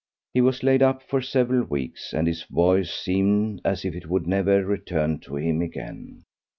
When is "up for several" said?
0.81-1.63